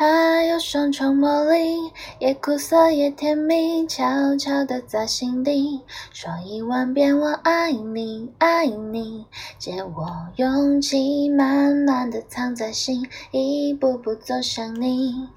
[0.00, 9.26] 爱有双重魔力，也苦涩也甜蜜，悄悄地在心底说一万遍我爱你，爱你。
[9.58, 15.28] 借我勇气，慢慢地藏在心，一步步走向你。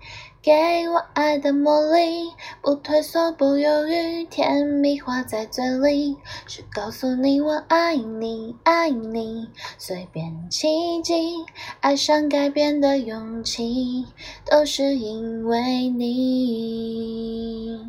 [0.43, 2.29] 给我爱的魔力，
[2.61, 9.47] 不退缩，不犹豫，甜蜜化在嘴里，是告诉你我爱你，爱你。
[9.77, 11.45] 随便奇迹，
[11.79, 14.05] 爱上改变的勇气，
[14.43, 17.79] 都是因为你。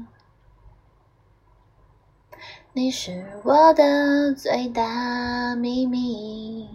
[2.73, 6.69] 你是我的最大秘密。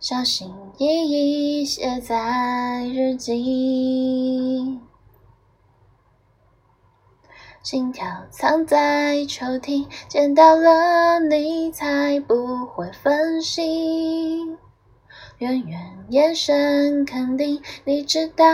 [0.00, 4.78] 小心翼翼写在日记，
[7.64, 14.56] 心跳藏在抽屉，见到了你才不会分心。
[15.38, 18.46] 远远眼神肯定，你知道。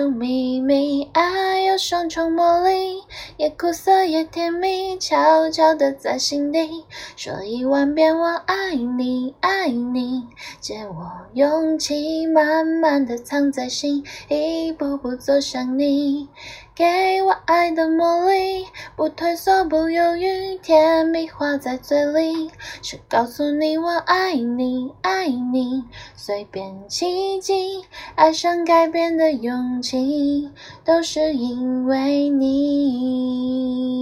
[0.00, 3.02] 秘密，爱有双重魔力，
[3.36, 10.26] 也苦涩也甜蜜，悄悄的在心底说一万遍我爱你，爱你。
[10.60, 16.28] 借我勇气，慢慢的藏在心，一步步走向你。
[16.74, 25.84] 给我爱的魔力，不退缩，不犹豫，甜蜜化在嘴里，是告诉你我爱你，爱你。
[26.16, 27.84] 随便奇迹，
[28.14, 30.50] 爱上改变的勇气，
[30.82, 34.01] 都是因为你。